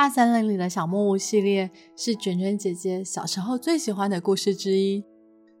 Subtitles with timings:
[0.00, 5.04] 大森林里的小木屋系列是卷卷姐姐小时候最喜欢的故事之一。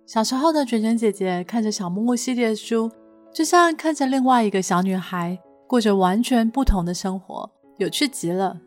[0.06, 2.90] 小时候的卷卷姐姐看着小木屋系列的书，
[3.34, 8.58] 就像看着另外一个小女孩过着完全不同的生活，有趣极了。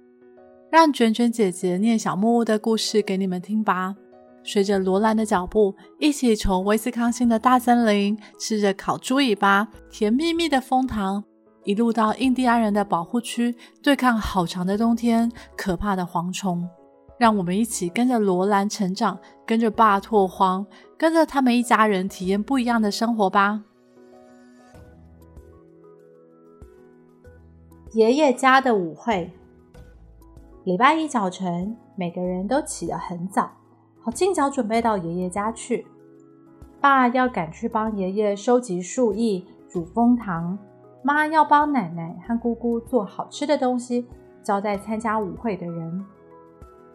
[0.72, 3.96] 让卷卷姐姐念小木屋的故事给你们听吧。
[4.44, 11.24] 随着罗兰的脚步，一起从威斯康星的大森林吃着烤猪尾巴、甜蜜蜜的枫糖。
[11.64, 16.68] 一路到印第安人的保护区，对抗好长的冬天、可怕的蝗虫。
[17.18, 20.66] 让我们一起跟着罗兰成长，跟着爸拓荒，
[20.98, 23.64] 跟着他们一家人体验不一样的生活吧。
[27.94, 29.32] 爷爷家的舞会，
[30.66, 33.50] 礼拜一早晨，每个人都起得很早，
[34.02, 35.88] 好尽早准备到爷爷家去。
[36.82, 40.58] 爸要赶去帮爷爷收集树叶、煮蜂糖。
[41.06, 44.08] 妈要帮奶奶和姑姑做好吃的东西，
[44.42, 46.06] 招待参加舞会的人。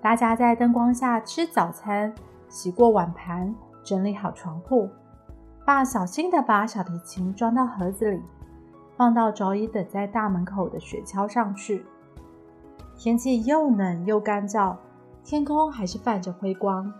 [0.01, 2.15] 大家在灯光下吃早餐，
[2.49, 4.89] 洗过碗盘，整理好床铺。
[5.67, 8.23] 爸小心地把小提琴装到盒子里，
[8.97, 11.85] 放到早已等在大门口的雪橇上去。
[12.97, 14.75] 天气又冷又干燥，
[15.23, 16.91] 天空还是泛着灰光。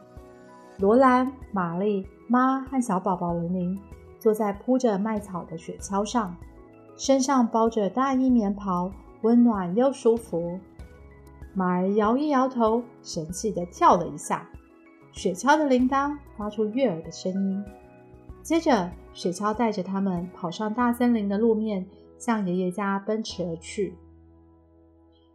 [0.79, 3.81] 罗兰、玛丽、妈和小宝宝玲玲
[4.19, 6.37] 坐在铺着麦草的雪橇上。
[6.99, 8.91] 身上包着大衣棉袍，
[9.23, 10.59] 温暖又舒服。
[11.55, 14.51] 马儿摇一摇头，神气地跳了一下。
[15.13, 17.65] 雪橇的铃铛发出悦耳的声音。
[18.43, 21.87] 接着，雪橇带着他们跑上大森林的路面，
[22.19, 23.95] 向爷爷家奔驰而去。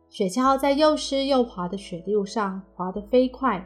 [0.10, 3.66] 雪橇在又湿又滑的雪路上滑得飞快，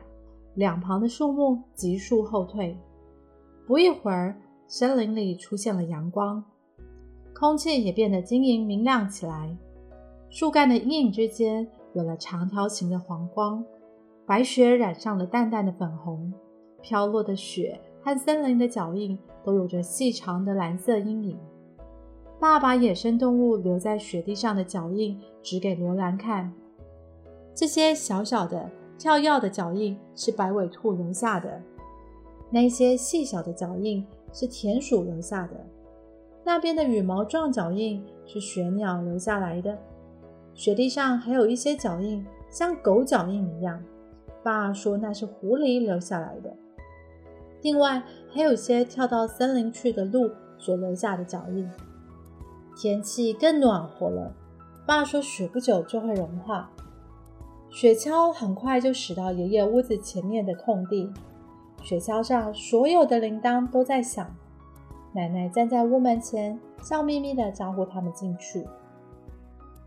[0.54, 2.78] 两旁的树木急速后退。
[3.66, 6.44] 不一会儿，森林里出现了阳光。
[7.40, 9.56] 空气也变得晶莹明亮起来，
[10.28, 13.64] 树干的阴影之间有了长条形的黄光，
[14.26, 16.34] 白雪染上了淡淡的粉红，
[16.82, 21.38] 飘落的雪和森林的脚印都有着细长的蓝色阴影。
[22.40, 26.52] 爸爸把野生动物留在雪地上的脚印指给罗兰看，
[27.54, 28.68] 这些小小的
[28.98, 31.62] 跳跃的脚印是白尾兔留下的，
[32.50, 35.64] 那些细小的脚印是田鼠留下的。
[36.48, 39.78] 那边的羽毛状脚印是雪鸟留下来的，
[40.54, 43.84] 雪地上还有一些脚印，像狗脚印一样。
[44.42, 46.56] 爸说那是狐狸留下来的。
[47.62, 51.70] 另外还有些跳到森林去的鹿所留下的脚印。
[52.78, 54.34] 天气更暖和了，
[54.86, 56.72] 爸说雪不久就会融化。
[57.70, 61.12] 雪橇很快就驶到爷爷屋子前面的空地，
[61.84, 64.34] 雪橇上所有的铃铛都在响。
[65.14, 68.66] 奶奶站在屋门前，笑眯眯地招呼他们进去。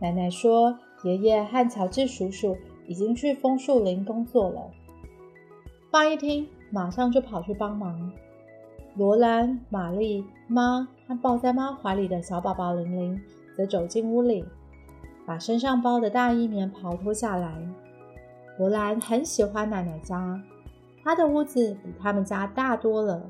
[0.01, 4.71] 奶奶说：“爷爷和乔治叔叔已经去枫树林工作了。”
[5.93, 8.11] 爸一听，马上就跑去帮忙。
[8.97, 13.21] 罗兰、玛丽、妈和抱在妈怀里的小宝宝玲玲
[13.57, 14.45] 则走进屋里，
[15.25, 17.55] 把身上包的大衣棉袍脱下来。
[18.59, 20.43] 罗兰很喜欢奶奶家，
[21.05, 23.23] 她的屋子比他们家大多了。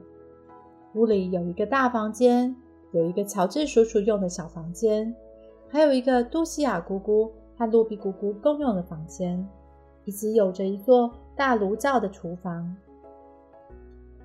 [0.94, 2.54] 屋里有一个大房间，
[2.92, 5.14] 有一个乔治叔叔用的小房间，
[5.68, 9.48] 还有一个杜西亚姑姑和露比姑姑共用的房间，
[10.04, 12.76] 以及有着一座大炉灶的厨房。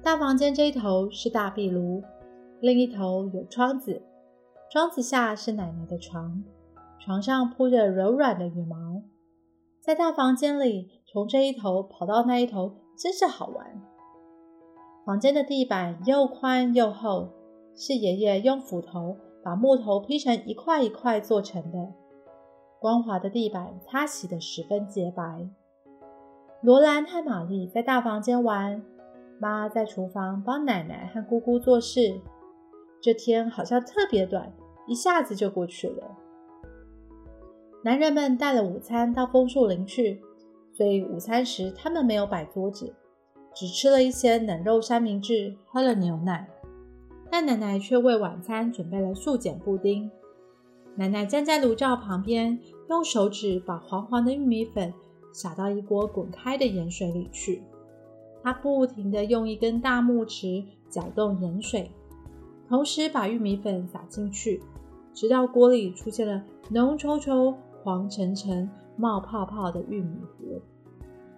[0.01, 2.03] 大房间这一头是大壁炉，
[2.61, 4.01] 另一头有窗子，
[4.71, 6.43] 窗子下是奶奶的床，
[6.99, 9.03] 床上铺着柔软的羽毛。
[9.81, 13.81] 在大房间里，从这一头跑到那一头，真是好玩。
[15.05, 17.29] 房间的地板又宽又厚，
[17.75, 21.93] 是爷爷用斧头把木头劈成一块一块做成的。
[22.79, 25.47] 光滑的地板擦洗得十分洁白。
[26.63, 28.81] 罗兰和玛丽在大房间玩，
[29.39, 32.19] 妈在厨房帮奶奶和姑姑做事。
[32.99, 34.51] 这天好像特别短，
[34.87, 36.17] 一下子就过去了。
[37.83, 40.19] 男人们带了午餐到枫树林去，
[40.73, 42.91] 所以午餐时他们没有摆桌子。
[43.55, 46.45] 只吃了一些冷肉三明治，喝了牛奶，
[47.31, 50.11] 但奶奶却为晚餐准备了素碱布丁。
[50.95, 52.59] 奶奶站在炉灶旁边，
[52.89, 54.93] 用手指把黄黄的玉米粉
[55.31, 57.63] 撒到一锅滚开的盐水里去。
[58.43, 61.89] 她不停地用一根大木匙搅动盐水，
[62.67, 64.61] 同时把玉米粉撒进去，
[65.13, 70.61] 直到锅里出现了浓稠稠、黄澄澄、冒泡泡的玉米糊，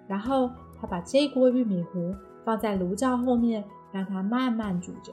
[0.08, 0.50] 然后。
[0.80, 2.14] 他把这锅玉米糊
[2.44, 5.12] 放在炉灶后面，让它慢慢煮着。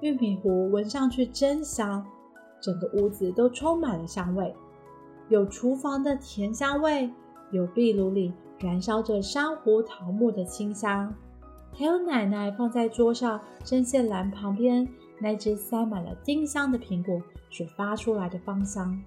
[0.00, 2.04] 玉米糊闻上去真香，
[2.60, 4.54] 整个屋子都充满了香味，
[5.28, 7.10] 有厨房的甜香味，
[7.50, 11.14] 有壁炉里燃烧着珊瑚桃木的清香，
[11.72, 14.86] 还有奶奶放在桌上针线篮旁边
[15.20, 19.00] 那只塞满了丁香的苹果所发出来的芳香。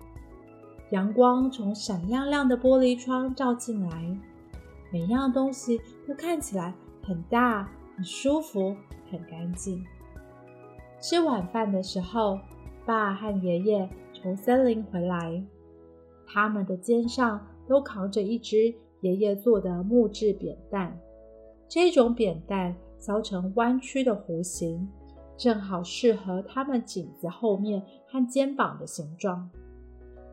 [0.92, 4.18] 阳光从闪亮亮的玻璃窗照进来，
[4.96, 8.74] 每样东西都看起来很大、很舒服、
[9.12, 9.84] 很干净。
[11.02, 12.40] 吃晚饭的时候，
[12.86, 15.44] 爸和爷爷从森林回来，
[16.26, 20.98] 他们的肩上都扛着一只爷爷做的木质扁担。
[21.68, 24.88] 这种扁担削成弯曲的弧形，
[25.36, 29.50] 正好适合他们颈子后面和肩膀的形状。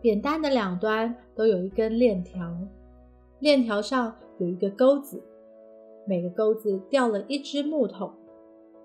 [0.00, 2.56] 扁担的两端都有一根链条，
[3.40, 5.22] 链条上有一个钩子，
[6.04, 8.12] 每个钩子吊了一只木桶。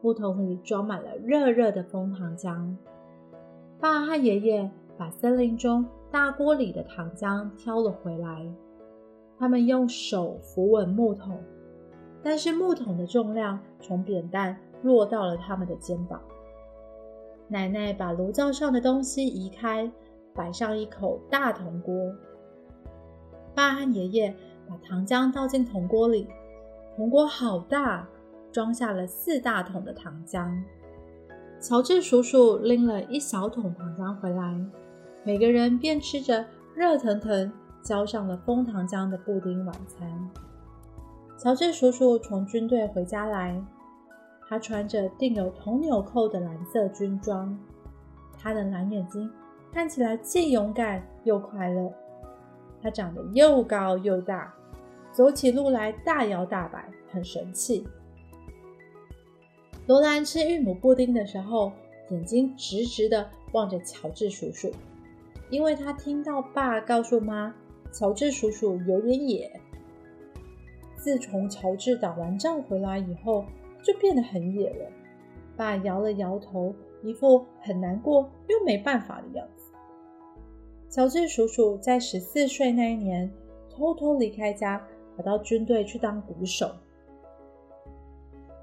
[0.02, 2.76] 木桶里装满了热热的枫糖浆。
[3.80, 4.70] 爸和爷爷
[5.00, 8.46] 把森林中大锅里的糖浆挑了回来，
[9.40, 11.42] 他们用手扶稳木桶，
[12.22, 16.22] 但是木桶的重量从扁担落到了他们的肩膀。
[17.48, 19.92] 奶奶把炉灶上的东西移开，
[20.36, 21.96] 摆上一口大铜锅。
[23.56, 24.36] 爸和爷爷
[24.70, 26.28] 把糖浆倒进铜锅里，
[26.96, 28.08] 铜锅好大。
[28.50, 30.52] 装下了四大桶的糖浆，
[31.60, 34.66] 乔治叔叔拎了一小桶糖浆回来，
[35.24, 36.44] 每个人便吃着
[36.74, 37.52] 热腾腾、
[37.84, 40.30] 浇上了枫糖浆的布丁晚餐。
[41.38, 43.62] 乔治叔叔从军队回家来，
[44.48, 47.56] 他穿着钉有铜纽扣的蓝色军装，
[48.40, 49.30] 他的蓝眼睛
[49.72, 51.92] 看起来既勇敢又快乐。
[52.82, 54.52] 他长得又高又大，
[55.18, 57.84] 走起路来大摇大摆，很神气。
[59.88, 61.72] 罗兰吃玉米布丁的时候，
[62.12, 64.72] 眼睛直直的望着乔治叔叔，
[65.50, 67.52] 因为他听到爸告诉妈，
[67.92, 69.60] 乔治叔叔有点野。
[70.98, 73.44] 自从乔治打完仗回来以后，
[73.82, 74.86] 就变得很野了。
[75.56, 79.72] 爸摇了摇头，一副很难过又没办法的样子。
[80.92, 83.32] 乔治叔叔在十四岁那一年，
[83.68, 84.88] 偷偷离开家，
[85.18, 86.72] 跑到军队去当鼓手。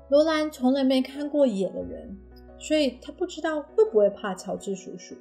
[0.08, 2.16] 罗兰从来没看过野的人，
[2.58, 5.16] 所以他不知道会不会怕乔治叔叔。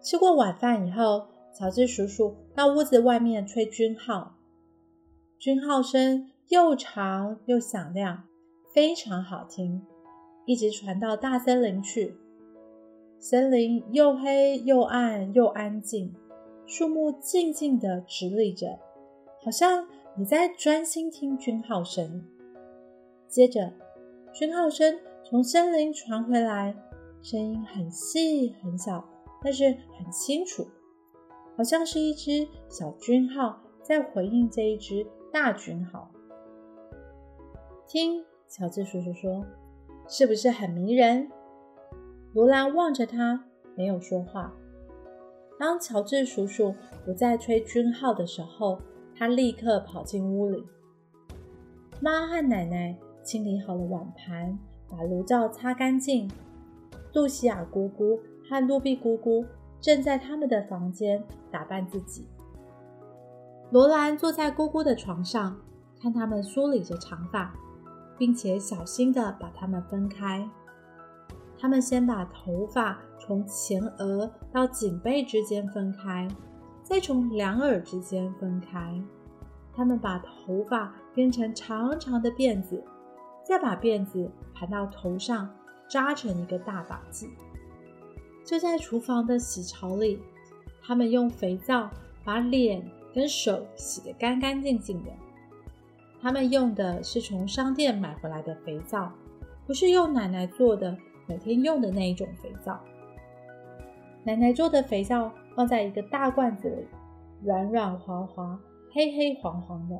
[0.00, 4.36] 吃过晚饭以后，乔治叔叔到屋子外面吹军号，
[5.38, 8.24] 军号声又长又响亮，
[8.72, 9.82] 非常好听，
[10.44, 12.16] 一直传到大森林去。
[13.18, 16.14] 森林又黑又暗又安静，
[16.66, 18.78] 树木静静地直立着，
[19.44, 22.22] 好像你在专心听军号声。
[23.26, 23.72] 接着，
[24.30, 26.76] 军号声从森林传回来，
[27.22, 29.02] 声音很细很小，
[29.42, 30.68] 但是很清楚，
[31.56, 36.10] 好像是一只小军号在回应这一只大军号。
[37.86, 39.46] 听，乔治叔叔说，
[40.06, 41.30] 是不是很迷人？
[42.34, 44.52] 罗兰望着他，没有说话。
[45.58, 48.78] 当乔治叔叔不再吹军号的时候，
[49.22, 50.66] 他立刻跑进屋里。
[52.00, 52.98] 妈和奶奶。
[53.22, 54.58] 清理好了碗盘，
[54.90, 56.28] 把炉灶擦干净。
[57.12, 59.46] 杜西亚姑姑和露碧姑姑
[59.80, 62.26] 正在他们的房间打扮自己。
[63.70, 65.56] 罗兰坐在姑姑的床上，
[66.00, 67.54] 看他们梳理着长发，
[68.18, 70.50] 并且小心地把它们分开。
[71.56, 76.26] 他们先把头发从前额到颈背之间分开，
[76.82, 79.00] 再从两耳之间分开。
[79.74, 82.82] 他们把头发编成长长的辫子。
[83.44, 85.50] 再把辫子盘到头上，
[85.88, 87.28] 扎成一个大把髻。
[88.44, 90.22] 就在厨房的洗槽里，
[90.80, 91.90] 他们用肥皂
[92.24, 95.10] 把脸跟手洗得干干净净的。
[96.20, 99.10] 他们用的是从商店买回来的肥皂，
[99.66, 102.80] 不是用奶奶做的每天用的那一种肥皂。
[104.22, 106.86] 奶奶做的肥皂放在一个大罐子里，
[107.42, 108.56] 软软滑滑，
[108.92, 109.98] 黑黑黄黄的。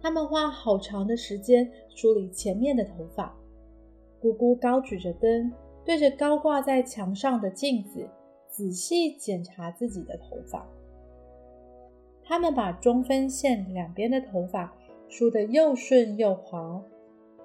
[0.00, 3.34] 他们花好长的时间梳理前面的头发。
[4.20, 5.52] 姑姑高举着灯，
[5.84, 8.08] 对着高挂在墙上的镜子，
[8.48, 10.66] 仔细检查自己的头发。
[12.24, 14.72] 他们把中分线两边的头发
[15.08, 16.82] 梳得又顺又滑，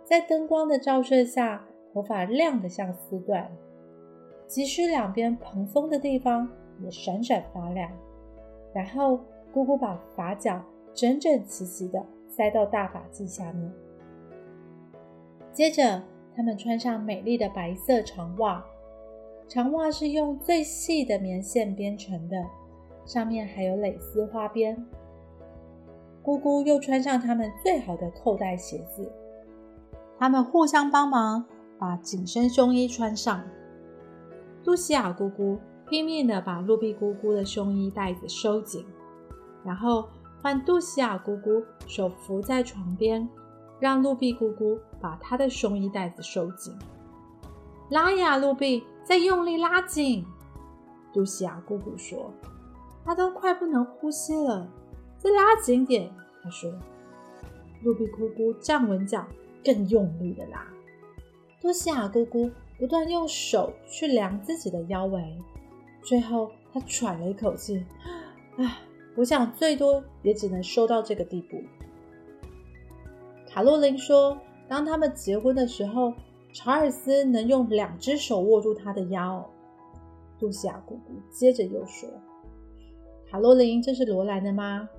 [0.03, 3.47] 在灯光的照射下，头发亮得像丝缎。
[4.47, 6.49] 即使两边蓬松的地方
[6.81, 7.91] 也闪闪发亮。
[8.73, 9.19] 然后，
[9.53, 12.03] 姑姑把发夹整整齐齐的。
[12.35, 13.71] 塞到大法髻下面。
[15.51, 16.01] 接着，
[16.35, 18.65] 他们穿上美丽的白色长袜，
[19.47, 22.43] 长袜是用最细的棉线编成的，
[23.05, 24.83] 上面还有蕾丝花边。
[26.23, 29.11] 姑姑又穿上他们最好的扣带鞋子，
[30.17, 31.45] 他们互相帮忙
[31.77, 33.43] 把紧身胸衣穿上。
[34.63, 38.83] 露西亚姑姑拼命地把露比姑姑的胸衣带子收紧，
[39.63, 40.07] 然后
[40.41, 43.27] 换杜西亚姑姑手扶在床边，
[43.79, 46.77] 让露比姑姑把她的胸衣带子收紧。
[47.89, 50.25] 拉呀，露比，再用力拉紧！
[51.13, 52.31] 杜西亚姑姑说
[53.05, 54.67] ：“她都快不能呼吸了。”
[55.19, 56.71] 再拉紧点，她说。
[57.83, 59.25] 露比姑姑站稳脚，
[59.63, 60.65] 更用力的拉。
[61.61, 65.37] 杜西亚姑姑不断用手去量自己的腰围，
[66.01, 67.85] 最后她喘了一口气
[68.57, 68.77] ：“唉，
[69.15, 71.61] 我想最多也只能收到这个地步。”
[73.47, 76.13] 卡洛琳说：“当他们结婚的时候，
[76.53, 79.47] 查尔斯能用两只手握住她的腰。”
[80.39, 82.09] 杜西亚姑姑接着又说
[83.29, 84.89] ：“卡洛琳，这是罗兰的吗？”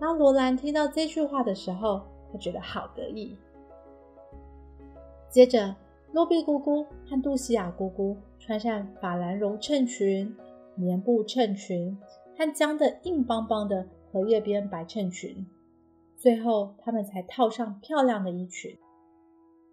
[0.00, 2.00] 当罗兰听到这句话的时候，
[2.32, 3.36] 他觉得好得意。
[5.30, 5.76] 接着，
[6.12, 10.34] 露比姑姑和杜西亚姑姑穿上法兰绒衬裙、
[10.74, 11.96] 棉布衬裙
[12.44, 15.46] 和镶的硬邦邦的荷叶边白衬裙，
[16.16, 18.76] 最后他们才套上漂亮的衣裙。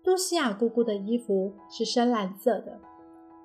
[0.04, 2.80] 杜西亚姑姑的衣服是深蓝色的，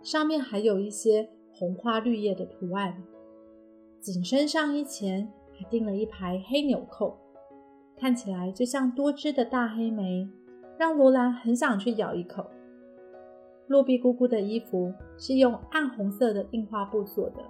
[0.03, 3.03] 上面还有一些红花绿叶的图案，
[3.99, 7.17] 紧身上衣前，还钉了一排黑纽扣，
[7.97, 10.29] 看起来就像多汁的大黑莓，
[10.79, 12.45] 让罗兰很想去咬一口。
[13.69, 17.43] 露比姑姑的衣服是用暗红色的印花布做的，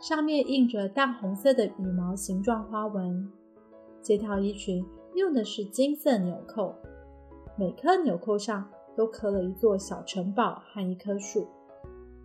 [0.00, 3.28] 上面印着淡红色的羽毛形状花纹。
[4.00, 6.74] 这套衣裙用的是金色纽扣，
[7.56, 11.48] 每颗纽扣上都刻了一座小城堡和一棵树。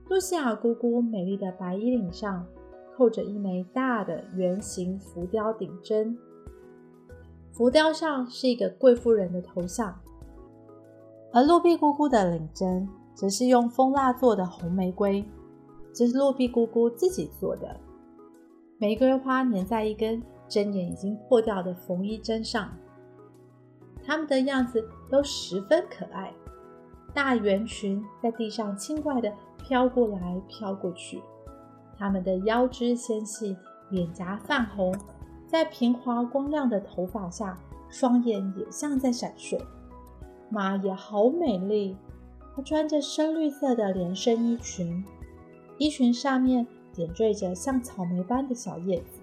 [0.08, 2.46] 露西亚姑姑美丽的白衣领上，
[2.96, 6.16] 扣着一枚大的圆形浮雕顶针，
[7.52, 10.00] 浮雕上是一个贵妇人的头像，
[11.32, 15.26] 而露比姑姑的领针则是用蜂蜡做的红玫瑰，
[15.94, 17.80] 这是露比姑姑自己做的。
[18.78, 22.70] 玫瑰花粘在一根针眼已经破掉的缝衣针上，
[24.04, 26.34] 它们的样子都十分可爱。
[27.14, 31.22] 大圆裙在地上轻快地飘过来飘过去。
[31.96, 33.56] 他们的腰肢纤细，
[33.92, 34.94] 脸颊泛红，
[35.48, 37.58] 在平滑光亮的头发下，
[37.88, 39.62] 双眼也像在闪烁。
[40.50, 41.96] 马也好美丽，
[42.56, 45.06] 她穿着深绿色的连身衣裙，
[45.78, 49.20] 衣裙上面点缀着像草莓般的小叶子，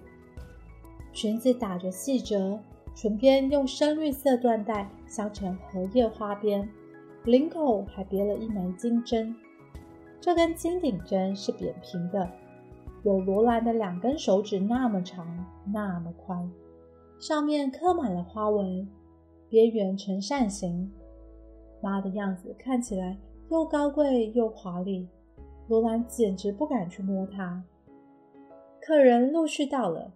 [1.13, 2.59] 裙子打着细褶，
[2.95, 6.69] 唇边用深绿色缎带镶成荷叶花边，
[7.25, 9.35] 领口还别了一枚金针，
[10.19, 12.29] 这根金顶针是扁平的。
[13.03, 15.25] 有罗兰的两根手指那么长，
[15.73, 16.51] 那么宽，
[17.19, 18.87] 上面刻满了花纹，
[19.49, 20.91] 边缘呈扇形。
[21.81, 23.17] 妈的样子看起来
[23.49, 25.07] 又高贵又华丽，
[25.71, 27.63] 罗兰简直不敢去摸它。
[28.81, 30.11] 客人陆续到了，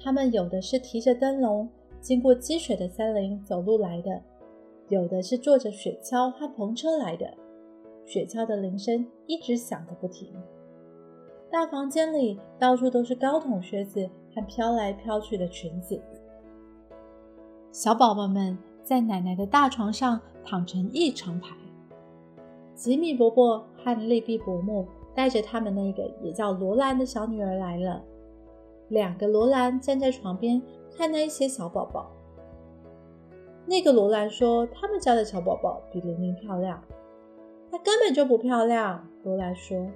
[0.00, 1.68] 他们有的是提着灯笼，
[2.00, 4.20] 经过积雪的森林走路来的，
[4.88, 7.32] 有的是坐着雪橇和篷车来的，
[8.04, 10.34] 雪橇的铃声一直响个不停。
[11.52, 16.02] 大房间里到处都是高筒靴子和飘来飘去的裙子。
[17.70, 21.54] 小宝宝们在奶奶的大床上躺成一长排。
[22.74, 28.02] 吉米伯伯和利比伯母带着他们那个也叫罗兰的小女儿来了。
[28.88, 30.60] 两个罗兰站在床边
[30.96, 32.10] 看那一些小宝宝。
[33.66, 36.82] 那个罗兰说：“他们家的小宝宝比玲玲漂亮。
[37.72, 39.86] ”“她根本就不漂亮。”罗兰说。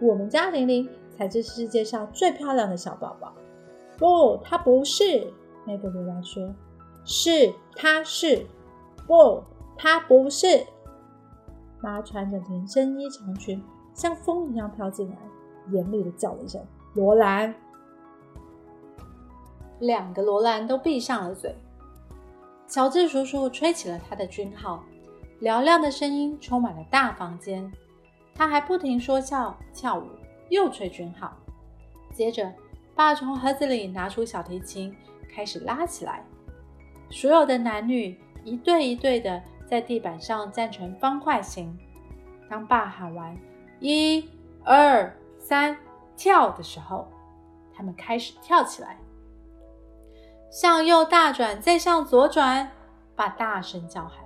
[0.00, 3.32] 我们家玲玲才是世界上最漂亮的小宝宝。
[3.96, 5.32] 不，她不是。
[5.64, 6.52] 那个罗兰说
[7.04, 8.44] ：“是，她是。
[9.06, 9.44] 不，
[9.76, 10.66] 她不是。”
[11.82, 13.62] 妈穿着连身衣长裙，
[13.92, 15.16] 像风一样飘进来，
[15.70, 17.52] 严厉的叫了一声：“罗兰！”
[19.80, 21.54] 两个罗兰都闭上了嘴。
[22.68, 24.82] 乔治叔叔吹起了他的军号，
[25.40, 27.70] 嘹亮的声音充满了大房间。
[28.34, 30.06] 他还不停说笑、跳舞，
[30.48, 31.36] 又吹军号。
[32.14, 32.50] 接着，
[32.94, 34.94] 爸从盒子里拿出小提琴，
[35.28, 36.24] 开始拉起来。
[37.10, 41.74] 所有的男女一对一对的在地板上站成方块形。
[42.46, 43.34] 当爸喊完
[43.80, 44.28] “一、
[44.62, 45.74] 二、三，
[46.14, 47.08] 跳”的时候，
[47.74, 48.98] 他们开始跳起来，
[50.50, 52.70] 向右大转，再向左转。
[53.16, 54.22] 爸大声叫喊，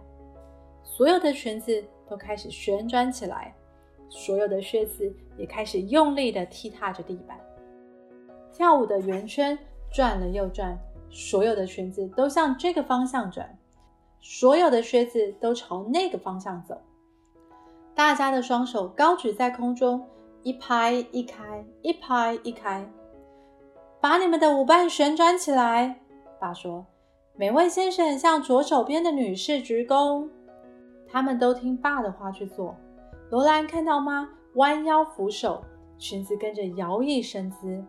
[0.83, 3.55] 所有的裙子都开始旋转起来。
[4.09, 7.39] 所有的靴子也开始用力的踢踏着地板。
[8.51, 9.57] 跳舞的圆圈
[9.93, 10.77] 转了又转，
[11.09, 13.57] 所有的裙子都向这个方向转，
[14.21, 16.81] 所有的靴子都朝那个方向走。
[17.95, 20.07] 大家的双手高举在空中，
[20.43, 22.87] 一拍一开，一拍一开，
[24.01, 26.01] 把你们的舞伴旋转起来。
[26.39, 26.85] 爸说
[27.37, 30.29] ：“每位先生向左手边的女士鞠躬。”
[31.09, 32.77] 他们都听爸的话去做。
[33.31, 35.65] 罗兰看到妈弯腰扶手，
[35.99, 37.83] 裙子跟着摇曳身姿。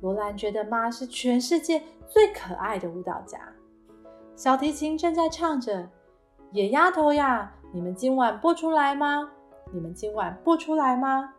[0.00, 3.38] 罗兰觉得妈是全世界最可爱的舞蹈家。
[4.40, 5.86] 小提琴正在唱着
[6.52, 9.30] ：“野丫头呀，你们今晚不出来吗？
[9.70, 11.34] 你们今晚不出来吗？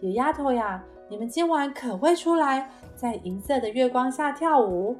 [0.00, 4.96] 野丫头呀，你们今晚可会出来，在银色的月光下跳舞？”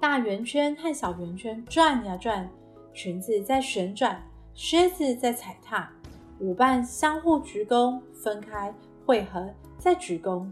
[0.00, 2.48] 大圆圈和小圆圈转呀转，
[2.94, 4.22] 裙子在旋转，
[4.54, 5.90] 靴子在踩踏，
[6.38, 10.50] 舞伴相互鞠躬，分开汇合，再鞠躬。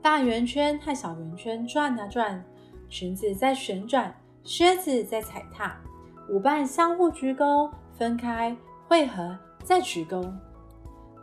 [0.00, 2.42] 大圆圈和小圆圈转呀转，
[2.88, 4.14] 裙子在旋转，
[4.46, 5.76] 靴子在踩踏，
[6.28, 10.32] 舞伴相互鞠躬，分开汇合，再鞠躬。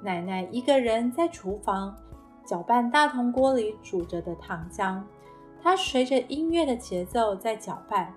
[0.01, 1.96] 奶奶一个人在厨房
[2.46, 5.01] 搅拌大铜锅里煮着的糖浆，
[5.62, 8.13] 她随着音乐的节奏在搅拌。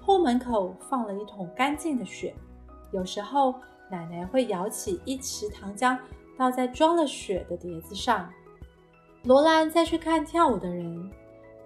[0.00, 2.34] 后门口放了一桶干净的雪，
[2.90, 3.54] 有时候
[3.88, 5.96] 奶奶会舀起一匙糖浆，
[6.36, 8.28] 倒在装了雪的碟子上。
[9.22, 11.08] 罗兰再去看跳舞的人，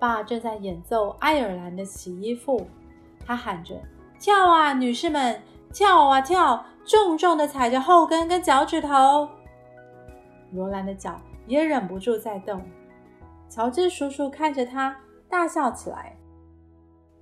[0.05, 2.67] 爸正在演奏爱尔兰的洗衣服。
[3.25, 3.75] 他喊着
[4.21, 5.41] ：“跳啊，女士们，
[5.73, 9.27] 跳啊跳，重重地踩着后跟跟脚趾头。”
[10.53, 12.61] 罗兰的脚也忍不住在动。
[13.49, 14.95] 乔治叔叔看着他，
[15.27, 16.15] 大笑起来。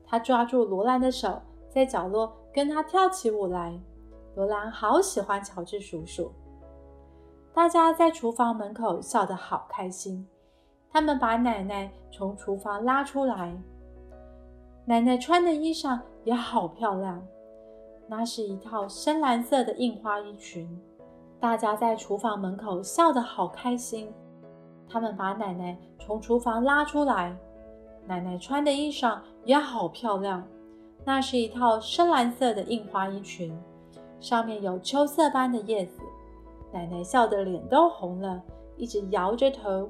[0.05, 3.79] 他抓住罗兰的手，在角落跟他跳起舞来。
[4.35, 6.33] 罗兰好喜欢乔治叔叔。
[7.55, 10.27] 大家在厨房门口笑得好开心。
[10.93, 13.57] 他们把奶奶从厨房拉出来，
[14.85, 17.27] 奶奶穿的衣裳也好漂亮，
[18.07, 20.69] 那是一套深蓝色的印花衣裙。
[21.41, 24.13] 大家在厨房门口笑得好开心。
[24.87, 27.35] 他们把奶奶从厨房拉出来，
[28.07, 30.47] 奶奶穿的衣裳也好漂亮，
[31.07, 33.59] 那是一套深蓝色的印花衣裙，
[34.21, 36.03] 上面有秋色般的叶子。
[36.71, 38.43] 奶奶笑得脸都红了，
[38.77, 39.89] 一直摇着头，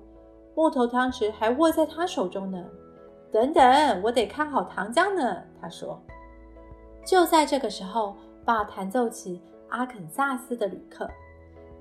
[0.55, 2.65] 木头汤匙还握在他手中呢。
[3.31, 5.43] 等等，我得看好糖浆呢。
[5.61, 6.01] 他说。
[7.05, 11.11] 就在这个时候，爸弹奏起阿肯萨斯的旅客，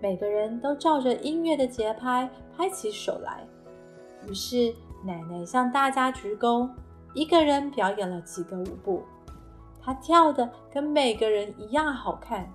[0.02, 3.46] 每个人都照着音乐的节拍拍起手来。
[4.28, 4.74] 于是
[5.06, 6.68] 奶奶向大家鞠躬，
[7.14, 9.04] 一个人表演了几个舞步，
[9.80, 12.50] 她跳得跟每个人一样好看。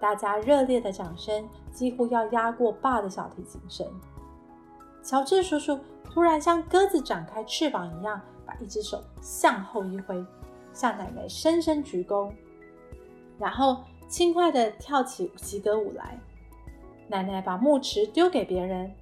[0.00, 3.84] 大家热烈的掌声几乎要压过爸的小提琴声。
[5.08, 10.22] 乔治叔叔突然像鸽子展开翅膀一样，把一只手向后一挥，
[10.70, 12.30] 向奶奶深深鞠躬，
[13.38, 16.20] 然后轻快地跳起几个舞来。
[17.06, 18.94] 奶奶把木匙丢给别人，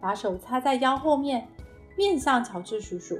[0.00, 1.46] 把手插在腰后面，
[1.96, 3.16] 面向乔治叔叔。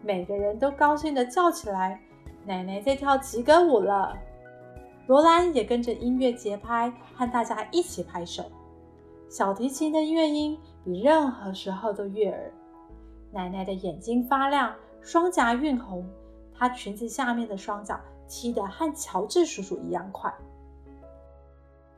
[0.00, 2.00] 每个人都高兴地叫起来
[2.46, 4.16] ：“奶奶在跳吉格舞了！”
[5.08, 8.44] 罗兰也跟着音乐节拍和大家一起拍手。
[9.28, 12.52] 小提琴的乐音比任何时候都悦耳。
[13.30, 16.06] 奶奶的眼睛发亮，双颊晕红，
[16.54, 20.32] 她裙子下面的双脚踢得和乔治叔叔一样快。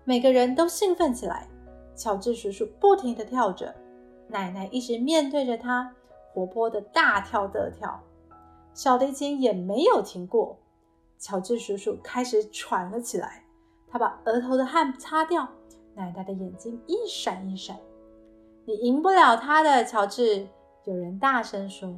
[0.04, 1.48] 每个人都兴奋起来。
[1.96, 3.74] 乔治叔叔不停地跳着，
[4.28, 5.94] 奶奶一直面对着他，
[6.32, 8.00] 活泼的大跳特跳。
[8.72, 10.58] 小提琴也没有停过。
[11.18, 13.44] 乔治叔叔开始喘了起来，
[13.88, 15.48] 他把额头的汗擦掉。
[15.94, 17.76] 奶奶的眼睛一闪一闪。
[18.66, 20.46] “你赢不了他的，乔治。”
[20.84, 21.94] 有人大声说。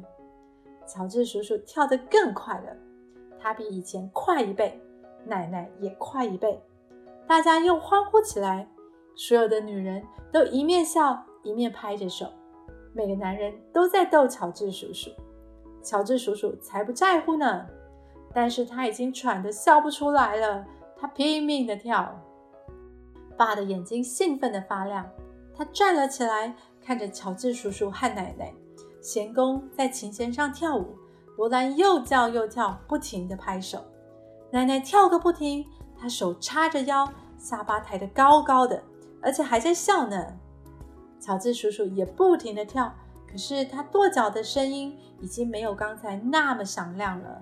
[0.85, 2.75] 乔治叔叔跳得更快了，
[3.37, 4.81] 他比以前快一倍，
[5.25, 6.63] 奶奶也快一倍。
[7.27, 8.65] 大家又欢呼起来，
[9.13, 10.01] 所有的女人
[10.31, 12.27] 都一面笑一面拍着手。
[12.93, 15.11] 每个男人都在逗乔治叔叔，
[15.83, 17.67] 乔治叔叔才不在乎呢。
[18.33, 22.17] 但是他已经喘得笑不出来了，他拼命地跳。
[23.35, 25.05] 爸的眼睛兴奋地发亮，
[25.57, 28.53] 他站了起来，看着乔治叔叔和奶奶，
[29.01, 30.95] 咸公在琴弦上跳舞。
[31.35, 33.83] 罗兰又叫又跳，不停地拍手。
[34.51, 35.65] 奶奶跳个不停，
[35.99, 38.83] 她手叉着腰，下巴抬得高高的，
[39.21, 40.25] 而且还在笑呢。
[41.19, 42.93] 乔治叔叔也不停地跳，
[43.29, 47.41] 可是他跺脚的声音已经没有刚才那么响亮了。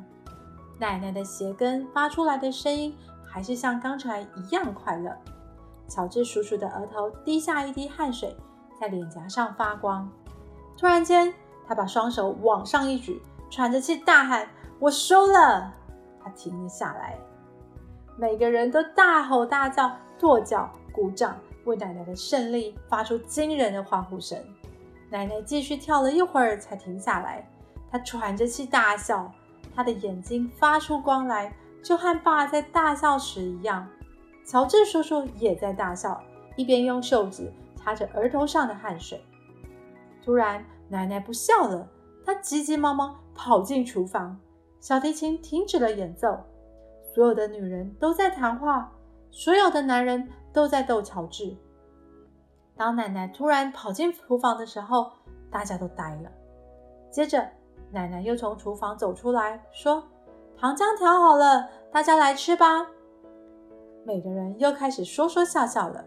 [0.79, 5.15] 奶奶的鞋跟发出来的声音还是像刚才一样快乐。
[5.87, 8.35] 乔治叔叔的额头滴下一滴汗水，
[8.79, 10.09] 在脸颊上发光。
[10.77, 11.33] 突然间，
[11.67, 14.47] 他把双手往上一举，喘着气大喊
[14.79, 15.73] ：“我输了！”
[16.21, 17.17] 他停了下来，
[18.17, 24.37] 每个人都大吼大叫、跺脚、鼓掌，为奶奶的胜利发出惊人的欢呼声。
[25.09, 27.47] 奶奶继续跳了一会儿才停下来，
[27.91, 29.31] 她喘着气大笑，
[29.75, 33.87] 她的眼睛发出光来，就和爸在大笑时一样。
[34.45, 36.21] 乔治叔叔也在大笑，
[36.55, 39.19] 一边用袖子擦着额头上的汗水。
[40.23, 41.87] 突然，奶奶不笑了，
[42.23, 44.39] 她急急忙忙跑进厨房，
[44.79, 46.37] 小提琴停止了演奏，
[47.13, 48.91] 所有的女人都在谈话，
[49.31, 51.57] 所有的男人都在逗乔治。
[52.77, 55.11] 当奶奶突然跑进厨房的时候，
[55.49, 56.31] 大家都呆了。
[57.09, 57.49] 接着，
[57.91, 60.03] 奶奶又从厨房走出来说
[60.55, 62.87] ：“糖浆调好了，大家来吃吧。”
[64.05, 66.05] 每个人又开始说说笑笑了。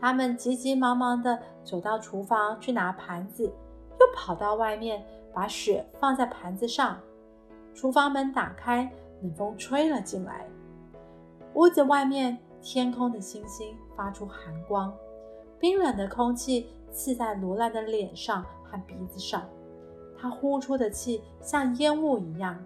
[0.00, 6.98] 他们急急忙忙地走到厨房去拿盘子，又跑到外面把雪放在盘子上。
[7.72, 8.90] 厨房门打开，
[9.22, 10.44] 冷风吹了进来。
[11.54, 14.92] 屋子外面，天空的星星发出寒光，
[15.60, 19.48] 冰冷的空气刺在罗兰的脸上和鼻子上。
[20.18, 22.58] 他呼出的气像烟雾一样。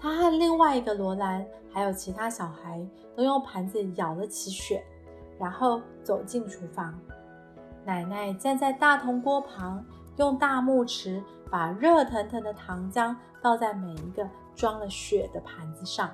[0.00, 2.80] 他和另外一个罗兰，还有其他小孩，
[3.16, 4.84] 都用盘子舀了起雪，
[5.38, 6.96] 然后走进厨房。
[7.84, 9.84] 奶奶站在大铜锅旁，
[10.16, 16.10] 用大木匙把热腾腾的糖浆倒在每一个装了雪的盘子上。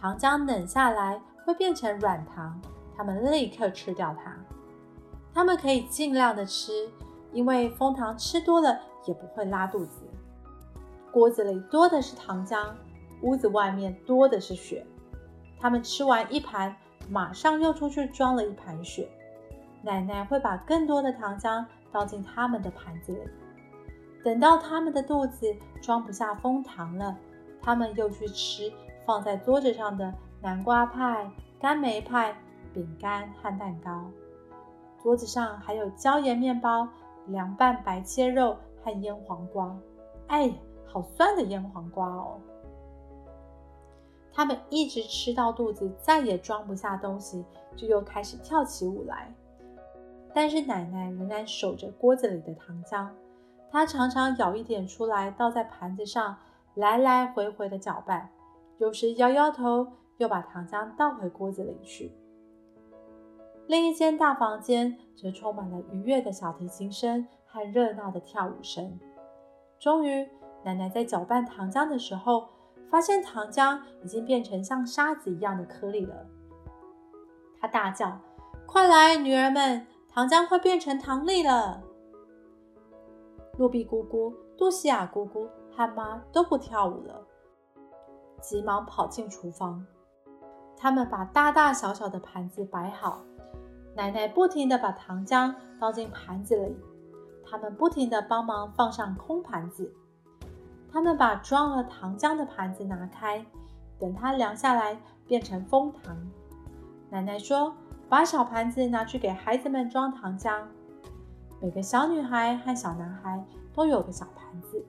[0.00, 2.60] 糖浆冷下来会变成软糖，
[2.96, 4.36] 他们立刻吃掉它。
[5.34, 6.88] 他们可以尽量的吃，
[7.32, 10.02] 因为蜂糖吃多了也不会拉肚子。
[11.10, 12.68] 锅子里多的是糖浆。
[13.22, 14.84] 屋子外面多的是雪，
[15.58, 16.76] 他们吃完一盘，
[17.08, 19.08] 马上又出去装了一盘雪。
[19.82, 23.20] 奶奶会把更多的糖浆倒进他们的盘子里，
[24.22, 25.46] 等到他们的肚子
[25.80, 27.16] 装不下枫糖了，
[27.60, 28.72] 他们又去吃
[29.04, 31.28] 放在桌子上的南瓜派、
[31.60, 32.36] 干梅派、
[32.72, 34.04] 饼干和蛋糕。
[35.02, 36.88] 桌子上还有椒盐面包、
[37.26, 39.76] 凉拌白切肉和腌黄瓜。
[40.28, 40.52] 哎，
[40.86, 42.40] 好酸的腌黄瓜哦！
[44.32, 47.44] 他们一直吃到肚子再也装不下东西，
[47.76, 49.32] 就又开始跳起舞来。
[50.34, 53.08] 但是奶奶仍然守着锅子里的糖浆，
[53.70, 56.36] 她常常舀一点出来倒在盘子上，
[56.74, 58.30] 来来回回的搅拌，
[58.78, 62.10] 有时摇摇头，又把糖浆倒回锅子里去。
[63.66, 68.98] 另一间大房间则充满了愉悦的小提琴声和热闹的跳舞声。
[69.78, 70.26] 终于，
[70.64, 72.48] 奶奶在搅拌糖浆的时候，
[72.92, 76.26] 发现糖浆已经变成像沙子一样的颗粒了，
[77.58, 78.20] 他大叫
[78.68, 81.82] ：“快来，女儿们，糖浆快变成糖粒了！”
[83.56, 87.26] 露比姑姑、杜西亚姑姑和妈都不跳舞了，
[88.42, 89.82] 急忙跑进厨房。
[90.76, 93.22] 他们把大大小小的盘子摆好，
[93.96, 96.76] 奶奶不停地把糖浆倒进盘子里，
[97.42, 99.94] 他们不停地帮忙放上空盘子。
[100.92, 103.42] 他们把装了糖浆的盘子拿开，
[103.98, 106.14] 等它凉下来变成蜂糖。
[107.08, 107.74] 奶奶说
[108.10, 110.60] ：“把小盘子拿去给孩子们装糖浆。”
[111.62, 114.84] 每个小女孩和小男孩都有个小盘子，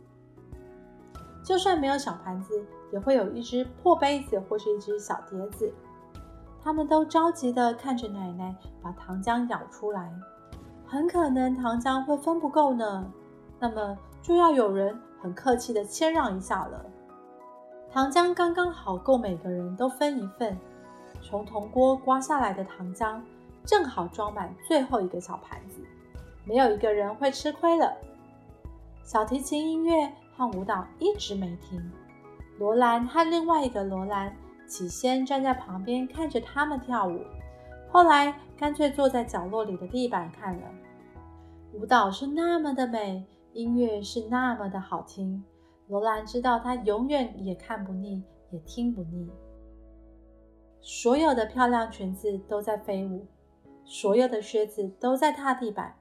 [1.41, 2.61] 就算没有小盘子，
[2.91, 5.71] 也会有一只破杯子或是一只小碟子。
[6.61, 10.11] 他们都着急地看着奶奶把糖浆舀出来，
[10.85, 13.09] 很可能糖浆会分不够呢。
[13.57, 14.99] 那么就要有人。
[15.23, 16.85] 很客气的谦让一下了，
[17.89, 20.57] 糖浆刚刚好够每个人都分一份。
[21.21, 23.21] 从铜锅刮下来的糖浆
[23.63, 25.79] 正好装满最后一个小盘子，
[26.43, 27.93] 没有一个人会吃亏了。
[29.05, 31.89] 小提琴音乐和舞蹈一直没停。
[32.59, 34.35] 罗兰和另外一个罗兰
[34.67, 37.21] 起先站在旁边看着他们跳舞，
[37.89, 40.63] 后来干脆坐在角落里的地板看了。
[41.71, 43.25] 舞蹈是那么的美。
[43.53, 45.43] 音乐是那么的好听，
[45.87, 49.29] 罗兰知道她永远也看不腻，也听不腻。
[50.81, 53.25] 所有的漂亮裙子都在飞舞，
[53.85, 55.95] 所有的靴子都在踏地板，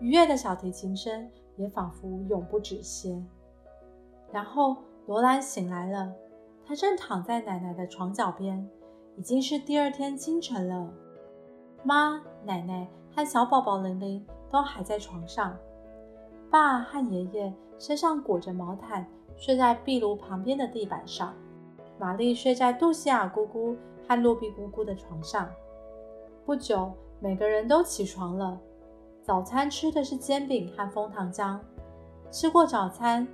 [0.00, 3.22] 愉悦的小提琴声也仿佛永不止歇。
[4.32, 4.76] 然后
[5.06, 6.12] 罗兰醒来了，
[6.66, 8.68] 她正躺在奶奶的床脚边，
[9.16, 10.92] 已经是第二天清晨了。
[11.84, 15.56] 妈、奶奶和小宝宝玲玲都还在床上。
[16.50, 19.06] 爸和爷爷身上裹着毛毯，
[19.36, 21.34] 睡在壁炉旁边的地板上。
[21.98, 25.48] 玛丽睡在杜西亚姑姑和露比姑姑的床上。
[26.44, 28.58] 不久，每个人都起床了。
[29.22, 31.58] 早餐吃的是煎饼和枫糖浆。
[32.30, 33.26] 吃过早餐，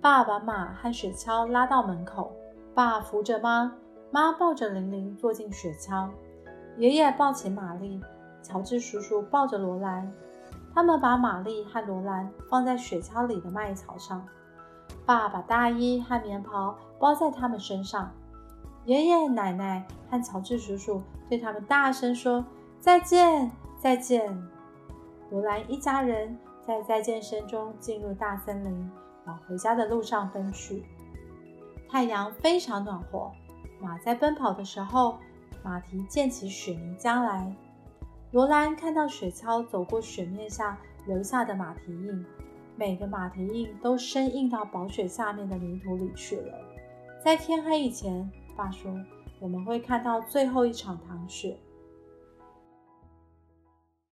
[0.00, 2.32] 爸把马和雪橇拉到门口，
[2.74, 3.74] 爸扶着妈，
[4.10, 6.08] 妈抱着玲玲坐进雪橇，
[6.76, 8.00] 爷爷抱起玛丽，
[8.42, 10.12] 乔治叔叔抱着罗兰，
[10.74, 14.26] 他们把玛丽和罗兰放在雪橇里的麦草上。
[15.06, 18.12] 爸把大衣和棉袍包在他们身上，
[18.84, 22.44] 爷爷奶奶和乔治叔叔对他们大声说
[22.78, 24.36] ：“再见，再见！”
[25.30, 28.90] 罗兰一家人在再见声中进入大森林，
[29.26, 30.84] 往回家的路上奔去。
[31.88, 33.32] 太阳非常暖和，
[33.80, 35.18] 马在奔跑的时候，
[35.64, 37.56] 马蹄溅起雪泥浆来。
[38.32, 42.24] 罗兰看到雪橇走过雪面下留下的马蹄印。
[42.76, 46.58] 每个马蹄印都深印到薄雪下面的泥土里去了。
[47.24, 48.90] 在天黑以前，爸说
[49.40, 51.58] 我们会看到最后一场糖雪。